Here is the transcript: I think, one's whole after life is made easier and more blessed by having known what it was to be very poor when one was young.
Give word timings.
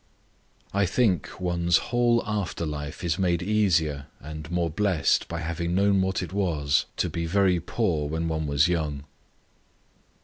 I 0.73 0.87
think, 0.87 1.39
one's 1.39 1.77
whole 1.77 2.23
after 2.25 2.65
life 2.65 3.03
is 3.03 3.19
made 3.19 3.43
easier 3.43 4.07
and 4.19 4.49
more 4.49 4.71
blessed 4.71 5.27
by 5.27 5.41
having 5.41 5.75
known 5.75 6.01
what 6.01 6.23
it 6.23 6.33
was 6.33 6.87
to 6.97 7.07
be 7.07 7.27
very 7.27 7.59
poor 7.59 8.09
when 8.09 8.27
one 8.27 8.47
was 8.47 8.67
young. 8.67 9.03